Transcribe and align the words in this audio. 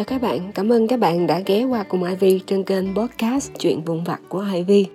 Chào 0.00 0.04
các 0.04 0.22
bạn, 0.22 0.52
cảm 0.54 0.72
ơn 0.72 0.88
các 0.88 1.00
bạn 1.00 1.26
đã 1.26 1.42
ghé 1.46 1.64
qua 1.64 1.82
cùng 1.82 2.04
Ivy 2.04 2.40
trên 2.46 2.64
kênh 2.64 2.94
podcast 2.94 3.50
Chuyện 3.58 3.80
vụn 3.84 4.04
vặt 4.04 4.20
của 4.28 4.44
Ivy. 4.54 4.86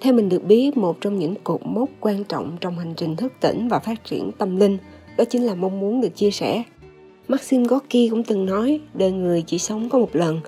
Theo 0.00 0.12
mình 0.12 0.28
được 0.28 0.44
biết, 0.44 0.76
một 0.76 1.00
trong 1.00 1.18
những 1.18 1.34
cột 1.44 1.60
mốc 1.64 1.88
quan 2.00 2.24
trọng 2.24 2.56
trong 2.60 2.78
hành 2.78 2.94
trình 2.96 3.16
thức 3.16 3.32
tỉnh 3.40 3.68
và 3.68 3.78
phát 3.78 4.04
triển 4.04 4.32
tâm 4.38 4.56
linh 4.56 4.78
đó 5.18 5.24
chính 5.24 5.42
là 5.42 5.54
mong 5.54 5.80
muốn 5.80 6.00
được 6.00 6.16
chia 6.16 6.30
sẻ. 6.30 6.62
Maxim 7.28 7.62
Gorky 7.62 8.08
cũng 8.08 8.24
từng 8.24 8.46
nói, 8.46 8.80
đời 8.94 9.12
người 9.12 9.42
chỉ 9.42 9.58
sống 9.58 9.88
có 9.88 9.98
một 9.98 10.16
lần, 10.16 10.40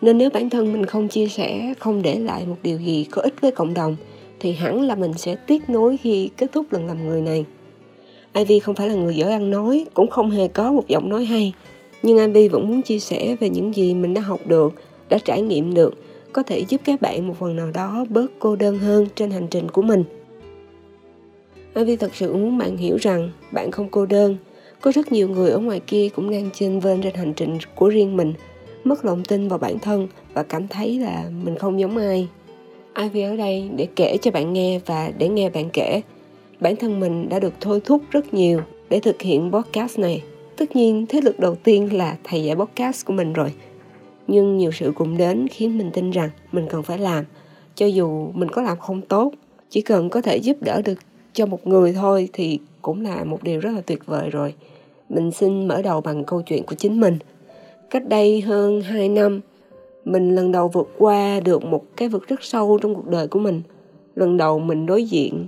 nên 0.00 0.18
nếu 0.18 0.30
bản 0.30 0.50
thân 0.50 0.72
mình 0.72 0.86
không 0.86 1.08
chia 1.08 1.28
sẻ, 1.28 1.74
không 1.78 2.02
để 2.02 2.18
lại 2.18 2.46
một 2.46 2.56
điều 2.62 2.78
gì 2.78 3.06
có 3.10 3.22
ích 3.22 3.40
với 3.40 3.50
cộng 3.50 3.74
đồng, 3.74 3.96
thì 4.40 4.52
hẳn 4.52 4.82
là 4.82 4.94
mình 4.94 5.12
sẽ 5.12 5.34
tiếc 5.34 5.70
nối 5.70 5.96
khi 5.96 6.30
kết 6.36 6.52
thúc 6.52 6.66
lần 6.72 6.86
làm 6.86 7.06
người 7.06 7.20
này. 7.20 7.44
Ivy 8.34 8.58
không 8.58 8.74
phải 8.74 8.88
là 8.88 8.94
người 8.94 9.16
giỏi 9.16 9.32
ăn 9.32 9.50
nói, 9.50 9.86
cũng 9.94 10.10
không 10.10 10.30
hề 10.30 10.48
có 10.48 10.72
một 10.72 10.88
giọng 10.88 11.08
nói 11.08 11.24
hay. 11.24 11.52
Nhưng 12.02 12.18
Ivy 12.18 12.48
vẫn 12.48 12.68
muốn 12.68 12.82
chia 12.82 12.98
sẻ 12.98 13.36
về 13.40 13.48
những 13.48 13.74
gì 13.74 13.94
mình 13.94 14.14
đã 14.14 14.20
học 14.20 14.40
được, 14.46 14.74
đã 15.08 15.18
trải 15.18 15.42
nghiệm 15.42 15.74
được, 15.74 15.94
có 16.32 16.42
thể 16.42 16.64
giúp 16.68 16.80
các 16.84 17.00
bạn 17.00 17.28
một 17.28 17.34
phần 17.38 17.56
nào 17.56 17.70
đó 17.74 18.04
bớt 18.08 18.26
cô 18.38 18.56
đơn 18.56 18.78
hơn 18.78 19.06
trên 19.14 19.30
hành 19.30 19.46
trình 19.50 19.68
của 19.70 19.82
mình. 19.82 20.04
Ivy 21.74 21.96
thật 21.96 22.14
sự 22.14 22.32
muốn 22.32 22.58
bạn 22.58 22.76
hiểu 22.76 22.96
rằng 22.96 23.30
bạn 23.52 23.70
không 23.70 23.88
cô 23.90 24.06
đơn. 24.06 24.36
Có 24.80 24.92
rất 24.92 25.12
nhiều 25.12 25.28
người 25.28 25.50
ở 25.50 25.58
ngoài 25.58 25.80
kia 25.86 26.08
cũng 26.08 26.30
đang 26.30 26.50
chênh 26.54 26.80
vênh 26.80 27.02
trên 27.02 27.14
hành 27.14 27.32
trình 27.32 27.58
của 27.74 27.88
riêng 27.88 28.16
mình, 28.16 28.34
mất 28.84 29.04
lòng 29.04 29.24
tin 29.24 29.48
vào 29.48 29.58
bản 29.58 29.78
thân 29.78 30.08
và 30.34 30.42
cảm 30.42 30.68
thấy 30.68 30.98
là 30.98 31.30
mình 31.44 31.56
không 31.56 31.80
giống 31.80 31.96
ai. 31.96 32.28
Ivy 32.98 33.22
ở 33.22 33.36
đây 33.36 33.70
để 33.76 33.88
kể 33.96 34.16
cho 34.22 34.30
bạn 34.30 34.52
nghe 34.52 34.80
và 34.86 35.12
để 35.18 35.28
nghe 35.28 35.50
bạn 35.50 35.70
kể 35.72 36.00
bản 36.60 36.76
thân 36.76 37.00
mình 37.00 37.28
đã 37.28 37.38
được 37.38 37.54
thôi 37.60 37.80
thúc 37.84 38.02
rất 38.10 38.34
nhiều 38.34 38.60
để 38.90 39.00
thực 39.00 39.22
hiện 39.22 39.50
podcast 39.52 39.98
này. 39.98 40.22
Tất 40.56 40.76
nhiên, 40.76 41.06
thế 41.08 41.20
lực 41.20 41.40
đầu 41.40 41.54
tiên 41.54 41.96
là 41.96 42.16
thầy 42.24 42.44
dạy 42.44 42.56
podcast 42.56 43.06
của 43.06 43.12
mình 43.12 43.32
rồi. 43.32 43.52
Nhưng 44.26 44.56
nhiều 44.56 44.72
sự 44.72 44.92
cùng 44.94 45.16
đến 45.16 45.48
khiến 45.48 45.78
mình 45.78 45.90
tin 45.90 46.10
rằng 46.10 46.30
mình 46.52 46.66
cần 46.70 46.82
phải 46.82 46.98
làm. 46.98 47.24
Cho 47.74 47.86
dù 47.86 48.30
mình 48.34 48.48
có 48.48 48.62
làm 48.62 48.78
không 48.78 49.02
tốt, 49.02 49.32
chỉ 49.70 49.80
cần 49.80 50.10
có 50.10 50.20
thể 50.20 50.36
giúp 50.36 50.56
đỡ 50.60 50.82
được 50.84 50.98
cho 51.32 51.46
một 51.46 51.66
người 51.66 51.92
thôi 51.92 52.28
thì 52.32 52.58
cũng 52.82 53.00
là 53.00 53.24
một 53.24 53.42
điều 53.42 53.60
rất 53.60 53.70
là 53.70 53.80
tuyệt 53.80 54.06
vời 54.06 54.30
rồi. 54.30 54.54
Mình 55.08 55.30
xin 55.30 55.68
mở 55.68 55.82
đầu 55.82 56.00
bằng 56.00 56.24
câu 56.24 56.42
chuyện 56.42 56.62
của 56.62 56.74
chính 56.74 57.00
mình. 57.00 57.18
Cách 57.90 58.08
đây 58.08 58.40
hơn 58.40 58.80
2 58.80 59.08
năm, 59.08 59.40
mình 60.04 60.34
lần 60.34 60.52
đầu 60.52 60.68
vượt 60.68 60.88
qua 60.98 61.40
được 61.40 61.64
một 61.64 61.84
cái 61.96 62.08
vực 62.08 62.28
rất 62.28 62.42
sâu 62.42 62.78
trong 62.82 62.94
cuộc 62.94 63.06
đời 63.06 63.28
của 63.28 63.38
mình. 63.38 63.62
Lần 64.14 64.36
đầu 64.36 64.58
mình 64.58 64.86
đối 64.86 65.04
diện 65.04 65.46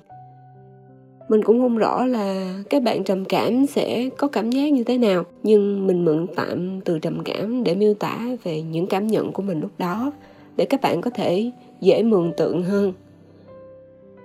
mình 1.31 1.42
cũng 1.42 1.61
không 1.61 1.78
rõ 1.78 2.06
là 2.06 2.55
các 2.70 2.83
bạn 2.83 3.05
trầm 3.05 3.25
cảm 3.25 3.67
sẽ 3.67 4.09
có 4.17 4.28
cảm 4.28 4.50
giác 4.50 4.73
như 4.73 4.84
thế 4.84 4.98
nào, 4.98 5.25
nhưng 5.42 5.87
mình 5.87 6.05
mượn 6.05 6.27
tạm 6.37 6.81
từ 6.81 6.98
trầm 6.98 7.22
cảm 7.25 7.64
để 7.64 7.75
miêu 7.75 7.95
tả 7.95 8.19
về 8.45 8.62
những 8.62 8.87
cảm 8.87 9.06
nhận 9.06 9.33
của 9.33 9.42
mình 9.42 9.61
lúc 9.61 9.70
đó, 9.78 10.12
để 10.56 10.64
các 10.64 10.81
bạn 10.81 11.00
có 11.00 11.11
thể 11.11 11.50
dễ 11.81 12.03
mường 12.03 12.33
tượng 12.37 12.62
hơn. 12.62 12.92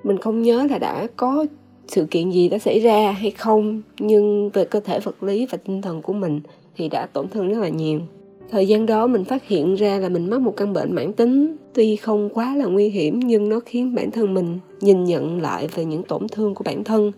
Mình 0.04 0.18
không 0.18 0.42
nhớ 0.42 0.68
là 0.70 0.78
đã 0.78 1.08
có 1.16 1.46
sự 1.88 2.08
kiện 2.12 2.32
gì 2.32 2.50
đã 2.50 2.58
xảy 2.58 2.80
ra 2.80 3.12
hay 3.12 3.32
không, 3.32 3.82
nhưng 4.00 4.50
về 4.50 4.66
cơ 4.66 4.80
thể 4.80 5.00
vật 5.00 5.24
lý 5.24 5.46
và 5.46 5.58
tinh 5.58 5.82
thần 5.82 6.02
của 6.02 6.14
mình 6.14 6.40
thì 6.78 6.90
đã 6.90 7.06
tổn 7.06 7.28
thương 7.28 7.50
rất 7.50 7.60
là 7.60 7.70
nhiều 7.70 8.00
thời 8.50 8.68
gian 8.68 8.86
đó 8.86 9.08
mình 9.08 9.24
phát 9.24 9.48
hiện 9.48 9.76
ra 9.76 9.98
là 9.98 10.10
mình 10.10 10.30
mắc 10.30 10.42
một 10.42 10.54
căn 10.58 10.74
bệnh 10.74 10.96
mãn 10.96 11.14
tính. 11.14 11.56
Tuy 11.74 11.96
không 11.96 12.30
quá 12.30 12.56
là 12.56 12.66
nguy 12.66 12.90
hiểm, 12.90 13.20
nhưng 13.20 13.50
nó 13.50 13.60
khiến 13.66 13.96
bản 13.96 14.12
thân 14.12 14.34
mình 14.34 14.60
nhìn 14.82 15.04
nhận 15.04 15.42
lại 15.42 15.68
về 15.76 15.86
những 15.86 16.04
tổn 16.04 16.28
thương 16.28 16.56
của 16.56 16.64
bản 16.64 16.84
thân. 16.84 17.12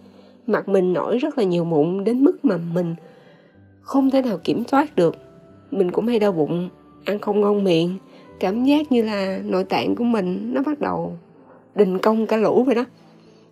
Mặt 0.48 0.70
mình 0.70 0.94
nổi 0.94 1.18
rất 1.18 1.38
là 1.38 1.44
nhiều 1.44 1.66
mụn 1.66 2.04
đến 2.04 2.24
mức 2.24 2.46
mà 2.46 2.58
mình 2.74 2.96
không 3.82 4.10
thể 4.10 4.22
nào 4.22 4.38
kiểm 4.44 4.64
soát 4.72 4.96
được. 4.96 5.16
Mình 5.72 5.92
cũng 5.92 6.08
hay 6.08 6.20
đau 6.20 6.32
bụng, 6.32 6.70
ăn 7.06 7.20
không 7.20 7.42
ngon 7.42 7.64
miệng. 7.64 7.98
Cảm 8.40 8.64
giác 8.64 8.92
như 8.92 9.02
là 9.02 9.40
nội 9.44 9.64
tạng 9.64 9.96
của 9.96 10.04
mình 10.04 10.54
nó 10.54 10.62
bắt 10.66 10.80
đầu 10.80 11.14
đình 11.76 12.00
công 12.00 12.28
cả 12.28 12.38
lũ 12.38 12.64
vậy 12.64 12.76
đó. 12.76 12.86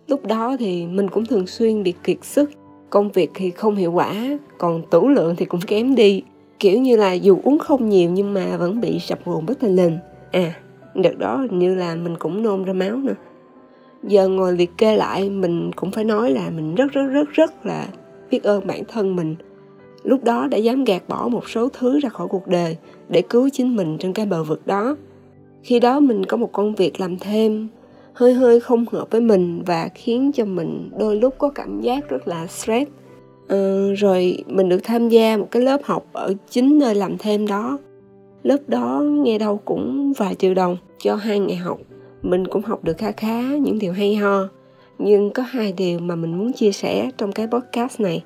Lúc 0.06 0.26
đó 0.26 0.56
thì 0.58 0.86
mình 0.86 1.10
cũng 1.10 1.26
thường 1.26 1.46
xuyên 1.46 1.82
bị 1.82 1.94
kiệt 2.04 2.24
sức. 2.24 2.50
Công 2.90 3.10
việc 3.10 3.30
thì 3.34 3.50
không 3.50 3.76
hiệu 3.76 3.92
quả, 3.92 4.38
còn 4.58 4.82
tủ 4.90 5.08
lượng 5.08 5.36
thì 5.36 5.44
cũng 5.44 5.60
kém 5.66 5.94
đi 5.94 6.22
kiểu 6.58 6.80
như 6.80 6.96
là 6.96 7.12
dù 7.12 7.38
uống 7.42 7.58
không 7.58 7.88
nhiều 7.88 8.10
nhưng 8.10 8.34
mà 8.34 8.56
vẫn 8.56 8.80
bị 8.80 8.98
sập 8.98 9.24
hồn 9.24 9.46
bất 9.46 9.60
thình 9.60 9.76
lình 9.76 9.98
à 10.30 10.54
đợt 11.02 11.18
đó 11.18 11.46
như 11.50 11.74
là 11.74 11.94
mình 11.94 12.16
cũng 12.18 12.42
nôn 12.42 12.64
ra 12.64 12.72
máu 12.72 12.96
nữa. 12.96 13.14
Giờ 14.02 14.28
ngồi 14.28 14.52
liệt 14.52 14.70
kê 14.78 14.96
lại, 14.96 15.30
mình 15.30 15.70
cũng 15.76 15.90
phải 15.90 16.04
nói 16.04 16.30
là 16.30 16.50
mình 16.50 16.74
rất 16.74 16.92
rất 16.92 17.06
rất 17.06 17.32
rất 17.32 17.66
là 17.66 17.86
biết 18.30 18.42
ơn 18.42 18.66
bản 18.66 18.82
thân 18.88 19.16
mình. 19.16 19.36
Lúc 20.02 20.24
đó 20.24 20.46
đã 20.46 20.58
dám 20.58 20.84
gạt 20.84 21.02
bỏ 21.08 21.28
một 21.28 21.48
số 21.48 21.68
thứ 21.68 22.00
ra 22.00 22.08
khỏi 22.08 22.28
cuộc 22.28 22.46
đời 22.46 22.76
để 23.08 23.22
cứu 23.22 23.48
chính 23.52 23.76
mình 23.76 23.98
trên 23.98 24.12
cái 24.12 24.26
bờ 24.26 24.44
vực 24.44 24.66
đó. 24.66 24.96
Khi 25.62 25.80
đó 25.80 26.00
mình 26.00 26.24
có 26.24 26.36
một 26.36 26.52
công 26.52 26.74
việc 26.74 27.00
làm 27.00 27.18
thêm, 27.18 27.68
hơi 28.12 28.34
hơi 28.34 28.60
không 28.60 28.84
hợp 28.92 29.10
với 29.10 29.20
mình 29.20 29.62
và 29.66 29.88
khiến 29.94 30.32
cho 30.32 30.44
mình 30.44 30.90
đôi 30.98 31.16
lúc 31.16 31.34
có 31.38 31.48
cảm 31.48 31.80
giác 31.80 32.08
rất 32.08 32.28
là 32.28 32.46
stress 32.46 32.90
ừ, 33.48 33.92
rồi 33.94 34.44
mình 34.46 34.68
được 34.68 34.80
tham 34.84 35.08
gia 35.08 35.36
một 35.36 35.48
cái 35.50 35.62
lớp 35.62 35.80
học 35.84 36.06
ở 36.12 36.34
chính 36.50 36.78
nơi 36.78 36.94
làm 36.94 37.18
thêm 37.18 37.46
đó. 37.46 37.78
Lớp 38.42 38.58
đó 38.68 39.02
nghe 39.04 39.38
đâu 39.38 39.60
cũng 39.64 40.12
vài 40.12 40.34
triệu 40.34 40.54
đồng 40.54 40.76
cho 40.98 41.14
hai 41.14 41.38
ngày 41.38 41.56
học. 41.56 41.78
Mình 42.22 42.46
cũng 42.46 42.62
học 42.62 42.84
được 42.84 42.98
khá 42.98 43.12
khá 43.12 43.42
những 43.42 43.78
điều 43.78 43.92
hay 43.92 44.14
ho 44.14 44.48
nhưng 44.98 45.30
có 45.30 45.42
hai 45.42 45.72
điều 45.72 45.98
mà 45.98 46.16
mình 46.16 46.38
muốn 46.38 46.52
chia 46.52 46.72
sẻ 46.72 47.10
trong 47.18 47.32
cái 47.32 47.46
podcast 47.46 48.00
này. 48.00 48.22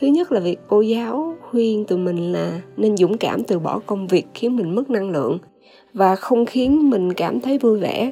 Thứ 0.00 0.06
nhất 0.06 0.32
là 0.32 0.40
việc 0.40 0.58
cô 0.68 0.80
giáo 0.80 1.34
khuyên 1.50 1.84
tụi 1.84 1.98
mình 1.98 2.32
là 2.32 2.60
nên 2.76 2.96
dũng 2.96 3.18
cảm 3.18 3.44
từ 3.44 3.58
bỏ 3.58 3.80
công 3.86 4.06
việc 4.06 4.26
khiến 4.34 4.56
mình 4.56 4.74
mất 4.74 4.90
năng 4.90 5.10
lượng 5.10 5.38
và 5.94 6.16
không 6.16 6.46
khiến 6.46 6.90
mình 6.90 7.12
cảm 7.12 7.40
thấy 7.40 7.58
vui 7.58 7.78
vẻ. 7.78 8.10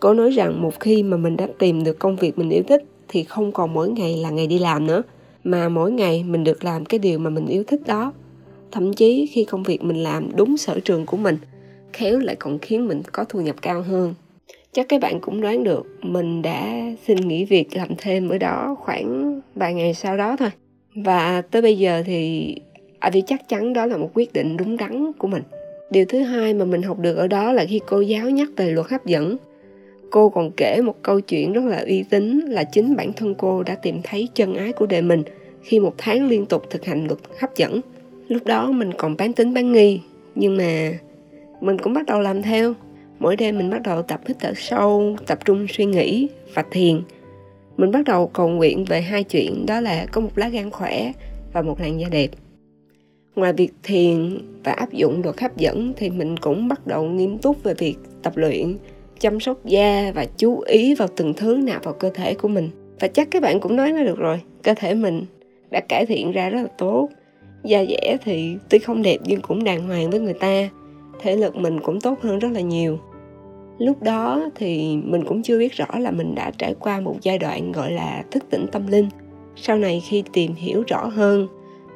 Cô 0.00 0.14
nói 0.14 0.30
rằng 0.30 0.62
một 0.62 0.80
khi 0.80 1.02
mà 1.02 1.16
mình 1.16 1.36
đã 1.36 1.48
tìm 1.58 1.84
được 1.84 1.98
công 1.98 2.16
việc 2.16 2.38
mình 2.38 2.50
yêu 2.50 2.62
thích 2.68 2.84
thì 3.08 3.24
không 3.24 3.52
còn 3.52 3.74
mỗi 3.74 3.90
ngày 3.90 4.16
là 4.16 4.30
ngày 4.30 4.46
đi 4.46 4.58
làm 4.58 4.86
nữa 4.86 5.02
mà 5.44 5.68
mỗi 5.68 5.92
ngày 5.92 6.24
mình 6.24 6.44
được 6.44 6.64
làm 6.64 6.84
cái 6.84 6.98
điều 6.98 7.18
mà 7.18 7.30
mình 7.30 7.46
yêu 7.46 7.64
thích 7.66 7.80
đó. 7.86 8.12
Thậm 8.70 8.92
chí 8.92 9.26
khi 9.26 9.44
công 9.44 9.62
việc 9.62 9.82
mình 9.82 10.02
làm 10.02 10.36
đúng 10.36 10.56
sở 10.56 10.80
trường 10.80 11.06
của 11.06 11.16
mình, 11.16 11.36
khéo 11.92 12.18
lại 12.18 12.36
còn 12.36 12.58
khiến 12.58 12.88
mình 12.88 13.02
có 13.12 13.24
thu 13.24 13.40
nhập 13.40 13.56
cao 13.62 13.82
hơn. 13.82 14.14
Chắc 14.72 14.86
các 14.88 15.00
bạn 15.00 15.20
cũng 15.20 15.40
đoán 15.40 15.64
được, 15.64 15.86
mình 16.02 16.42
đã 16.42 16.80
xin 17.06 17.16
nghỉ 17.16 17.44
việc 17.44 17.76
làm 17.76 17.88
thêm 17.98 18.28
ở 18.28 18.38
đó 18.38 18.76
khoảng 18.80 19.40
vài 19.54 19.74
ngày 19.74 19.94
sau 19.94 20.16
đó 20.16 20.36
thôi. 20.38 20.50
Và 20.94 21.42
tới 21.42 21.62
bây 21.62 21.78
giờ 21.78 22.02
thì 22.06 22.54
Ivy 23.04 23.22
chắc 23.26 23.48
chắn 23.48 23.72
đó 23.72 23.86
là 23.86 23.96
một 23.96 24.10
quyết 24.14 24.32
định 24.32 24.56
đúng 24.56 24.76
đắn 24.76 25.12
của 25.18 25.28
mình. 25.28 25.42
Điều 25.90 26.04
thứ 26.08 26.18
hai 26.22 26.54
mà 26.54 26.64
mình 26.64 26.82
học 26.82 26.98
được 26.98 27.16
ở 27.16 27.26
đó 27.26 27.52
là 27.52 27.64
khi 27.64 27.80
cô 27.86 28.00
giáo 28.00 28.30
nhắc 28.30 28.48
về 28.56 28.70
luật 28.70 28.86
hấp 28.90 29.06
dẫn 29.06 29.36
cô 30.12 30.28
còn 30.28 30.50
kể 30.50 30.80
một 30.80 31.02
câu 31.02 31.20
chuyện 31.20 31.52
rất 31.52 31.64
là 31.64 31.84
uy 31.86 32.02
tín 32.10 32.40
là 32.40 32.64
chính 32.64 32.96
bản 32.96 33.12
thân 33.12 33.34
cô 33.34 33.62
đã 33.62 33.74
tìm 33.74 34.00
thấy 34.02 34.28
chân 34.34 34.54
ái 34.54 34.72
của 34.72 34.86
đời 34.86 35.02
mình 35.02 35.22
khi 35.62 35.80
một 35.80 35.94
tháng 35.98 36.28
liên 36.28 36.46
tục 36.46 36.62
thực 36.70 36.84
hành 36.84 37.06
luật 37.06 37.18
hấp 37.40 37.56
dẫn. 37.56 37.80
Lúc 38.28 38.44
đó 38.44 38.70
mình 38.72 38.90
còn 38.98 39.16
bán 39.16 39.32
tính 39.32 39.54
bán 39.54 39.72
nghi, 39.72 40.00
nhưng 40.34 40.56
mà 40.56 40.92
mình 41.60 41.78
cũng 41.78 41.92
bắt 41.92 42.06
đầu 42.06 42.20
làm 42.20 42.42
theo. 42.42 42.74
Mỗi 43.18 43.36
đêm 43.36 43.58
mình 43.58 43.70
bắt 43.70 43.82
đầu 43.82 44.02
tập 44.02 44.20
hít 44.26 44.36
thở 44.40 44.52
sâu, 44.56 45.16
tập 45.26 45.38
trung 45.44 45.66
suy 45.68 45.84
nghĩ 45.84 46.28
và 46.54 46.64
thiền. 46.70 47.02
Mình 47.76 47.90
bắt 47.90 48.04
đầu 48.04 48.26
cầu 48.26 48.48
nguyện 48.48 48.84
về 48.84 49.00
hai 49.00 49.24
chuyện, 49.24 49.66
đó 49.66 49.80
là 49.80 50.06
có 50.12 50.20
một 50.20 50.30
lá 50.36 50.48
gan 50.48 50.70
khỏe 50.70 51.12
và 51.52 51.62
một 51.62 51.80
làn 51.80 52.00
da 52.00 52.08
đẹp. 52.08 52.30
Ngoài 53.36 53.52
việc 53.52 53.72
thiền 53.82 54.38
và 54.64 54.72
áp 54.72 54.92
dụng 54.92 55.22
luật 55.24 55.40
hấp 55.40 55.56
dẫn 55.56 55.92
thì 55.96 56.10
mình 56.10 56.36
cũng 56.36 56.68
bắt 56.68 56.86
đầu 56.86 57.04
nghiêm 57.04 57.38
túc 57.38 57.62
về 57.62 57.74
việc 57.74 57.96
tập 58.22 58.36
luyện 58.36 58.76
chăm 59.22 59.40
sóc 59.40 59.64
da 59.64 60.12
và 60.14 60.24
chú 60.36 60.60
ý 60.60 60.94
vào 60.94 61.08
từng 61.16 61.34
thứ 61.34 61.60
nạp 61.64 61.84
vào 61.84 61.94
cơ 61.94 62.10
thể 62.10 62.34
của 62.34 62.48
mình. 62.48 62.70
Và 63.00 63.08
chắc 63.08 63.30
các 63.30 63.42
bạn 63.42 63.60
cũng 63.60 63.76
nói 63.76 63.92
nó 63.92 64.02
được 64.04 64.18
rồi, 64.18 64.40
cơ 64.62 64.74
thể 64.76 64.94
mình 64.94 65.24
đã 65.70 65.80
cải 65.80 66.06
thiện 66.06 66.32
ra 66.32 66.50
rất 66.50 66.62
là 66.62 66.68
tốt. 66.78 67.08
Da 67.64 67.84
dẻ 67.84 68.16
thì 68.24 68.56
tuy 68.68 68.78
không 68.78 69.02
đẹp 69.02 69.18
nhưng 69.24 69.40
cũng 69.40 69.64
đàng 69.64 69.86
hoàng 69.86 70.10
với 70.10 70.20
người 70.20 70.34
ta. 70.34 70.68
Thể 71.20 71.36
lực 71.36 71.56
mình 71.56 71.80
cũng 71.80 72.00
tốt 72.00 72.18
hơn 72.22 72.38
rất 72.38 72.48
là 72.52 72.60
nhiều. 72.60 72.98
Lúc 73.78 74.02
đó 74.02 74.50
thì 74.54 74.96
mình 75.04 75.24
cũng 75.24 75.42
chưa 75.42 75.58
biết 75.58 75.72
rõ 75.72 75.86
là 75.98 76.10
mình 76.10 76.34
đã 76.34 76.50
trải 76.58 76.74
qua 76.80 77.00
một 77.00 77.16
giai 77.22 77.38
đoạn 77.38 77.72
gọi 77.72 77.92
là 77.92 78.24
thức 78.30 78.44
tỉnh 78.50 78.66
tâm 78.72 78.86
linh. 78.86 79.08
Sau 79.56 79.76
này 79.76 80.02
khi 80.04 80.22
tìm 80.32 80.54
hiểu 80.54 80.82
rõ 80.86 81.06
hơn 81.06 81.48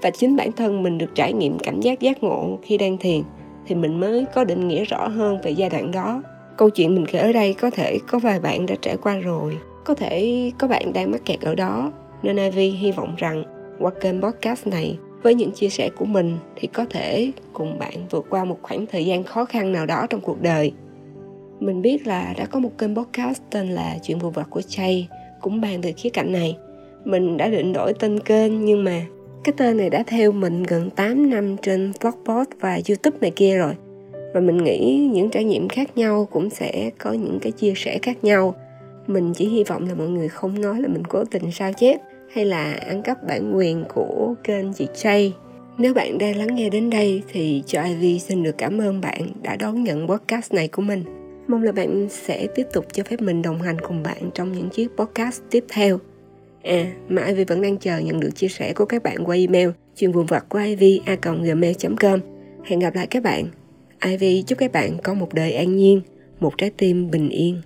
và 0.02 0.11
chính 0.11 0.37
bản 0.37 0.52
thân 0.52 0.82
mình 0.82 0.99
được 0.99 1.14
trải 1.14 1.32
nghiệm 1.32 1.58
cảm 1.58 1.81
giác 1.81 2.00
giác 2.00 2.22
ngộ 2.22 2.58
khi 2.62 2.79
đang 2.79 2.99
thiền 2.99 3.22
thì 3.67 3.75
mình 3.75 4.00
mới 4.00 4.25
có 4.34 4.44
định 4.44 4.69
nghĩa 4.69 4.84
rõ 4.84 5.08
hơn 5.08 5.38
về 5.43 5.50
giai 5.50 5.70
đoạn 5.70 5.90
đó 5.93 6.22
câu 6.56 6.70
chuyện 6.70 6.94
mình 6.94 7.06
kể 7.06 7.19
ở 7.19 7.32
đây 7.32 7.55
có 7.55 7.70
thể 7.70 7.99
có 8.08 8.19
vài 8.19 8.41
bạn 8.41 8.67
đã 8.67 8.75
trải 8.82 8.97
qua 8.97 9.19
rồi. 9.19 9.58
Có 9.85 9.94
thể 9.94 10.50
có 10.58 10.69
bạn 10.69 10.93
đang 10.93 11.11
mắc 11.11 11.25
kẹt 11.25 11.41
ở 11.41 11.55
đó. 11.55 11.93
Nên 12.23 12.37
Ivy 12.37 12.70
hy 12.70 12.93
vọng 12.93 13.14
rằng 13.17 13.44
qua 13.79 13.91
kênh 14.00 14.23
podcast 14.23 14.67
này, 14.67 14.99
với 15.23 15.35
những 15.35 15.50
chia 15.50 15.69
sẻ 15.69 15.91
của 15.97 16.05
mình 16.05 16.37
thì 16.56 16.69
có 16.69 16.85
thể 16.91 17.31
cùng 17.53 17.79
bạn 17.79 17.94
vượt 18.11 18.26
qua 18.31 18.44
một 18.44 18.58
khoảng 18.62 18.87
thời 18.87 19.06
gian 19.06 19.25
khó 19.25 19.44
khăn 19.44 19.73
nào 19.73 19.87
đó 19.87 20.06
trong 20.11 20.20
cuộc 20.20 20.43
đời. 20.43 20.73
Mình 21.61 21.82
biết 21.82 22.06
là 22.06 22.35
đã 22.38 22.47
có 22.47 22.61
một 22.61 22.79
kênh 22.79 22.97
podcast 22.97 23.43
tên 23.50 23.69
là 23.69 23.97
chuyện 24.03 24.19
vụ 24.19 24.31
vật 24.31 24.47
của 24.50 24.62
chay 24.62 25.08
cũng 25.41 25.61
bàn 25.61 25.81
về 25.81 25.93
khía 25.93 26.11
cạnh 26.11 26.32
này. 26.32 26.56
Mình 27.05 27.37
đã 27.37 27.49
định 27.49 27.73
đổi 27.73 27.93
tên 27.94 28.20
kênh 28.20 28.64
nhưng 28.64 28.85
mà 28.85 29.03
cái 29.44 29.55
tên 29.56 29.76
này 29.76 29.91
đã 29.91 30.05
theo 30.06 30.32
mình 30.32 30.62
gần 30.62 30.91
8 30.91 31.31
năm 31.31 31.56
trên 31.62 31.93
blogpost 32.00 32.49
và 32.61 32.81
YouTube 32.88 33.19
này 33.20 33.32
kia 33.37 33.56
rồi 33.56 33.75
và 34.36 34.42
mình 34.42 34.64
nghĩ 34.64 35.08
những 35.12 35.30
trải 35.30 35.44
nghiệm 35.44 35.68
khác 35.68 35.96
nhau 35.96 36.28
cũng 36.32 36.50
sẽ 36.50 36.90
có 36.98 37.12
những 37.12 37.38
cái 37.42 37.52
chia 37.52 37.72
sẻ 37.76 37.98
khác 38.02 38.24
nhau 38.24 38.54
mình 39.06 39.32
chỉ 39.34 39.48
hy 39.48 39.64
vọng 39.64 39.88
là 39.88 39.94
mọi 39.94 40.08
người 40.08 40.28
không 40.28 40.60
nói 40.60 40.80
là 40.80 40.88
mình 40.88 41.04
cố 41.08 41.24
tình 41.24 41.52
sao 41.52 41.72
chép 41.72 42.00
hay 42.32 42.44
là 42.44 42.72
ăn 42.72 43.02
cắp 43.02 43.26
bản 43.28 43.56
quyền 43.56 43.84
của 43.94 44.34
kênh 44.44 44.72
chị 44.72 44.86
Jay 44.94 45.30
nếu 45.78 45.94
bạn 45.94 46.18
đang 46.18 46.36
lắng 46.36 46.54
nghe 46.54 46.70
đến 46.70 46.90
đây 46.90 47.22
thì 47.32 47.62
cho 47.66 47.82
Ivy 47.82 48.18
xin 48.18 48.42
được 48.42 48.58
cảm 48.58 48.80
ơn 48.80 49.00
bạn 49.00 49.28
đã 49.42 49.56
đón 49.56 49.84
nhận 49.84 50.08
podcast 50.08 50.52
này 50.52 50.68
của 50.68 50.82
mình. 50.82 51.04
Mong 51.48 51.62
là 51.62 51.72
bạn 51.72 52.06
sẽ 52.10 52.46
tiếp 52.54 52.66
tục 52.72 52.86
cho 52.92 53.02
phép 53.02 53.20
mình 53.20 53.42
đồng 53.42 53.62
hành 53.62 53.80
cùng 53.80 54.02
bạn 54.02 54.30
trong 54.34 54.52
những 54.52 54.68
chiếc 54.68 54.88
podcast 54.96 55.42
tiếp 55.50 55.64
theo. 55.68 55.98
À, 56.62 56.92
mà 57.08 57.24
Ivy 57.24 57.44
vẫn 57.44 57.62
đang 57.62 57.76
chờ 57.76 57.98
nhận 57.98 58.20
được 58.20 58.30
chia 58.34 58.48
sẻ 58.48 58.72
của 58.72 58.84
các 58.84 59.02
bạn 59.02 59.16
qua 59.24 59.36
email 59.36 59.68
chuyên 59.96 60.12
vùng 60.12 60.26
vặt 60.26 60.44
của 60.48 60.58
ivy 60.58 61.00
a 61.06 61.16
gmail.com. 61.22 62.20
Hẹn 62.64 62.78
gặp 62.78 62.94
lại 62.94 63.06
các 63.06 63.22
bạn. 63.22 63.46
Ivy 64.04 64.43
chúc 64.43 64.58
các 64.58 64.72
bạn 64.72 64.98
có 65.02 65.14
một 65.14 65.34
đời 65.34 65.52
an 65.52 65.76
nhiên, 65.76 66.00
một 66.40 66.58
trái 66.58 66.70
tim 66.70 67.10
bình 67.10 67.28
yên. 67.28 67.60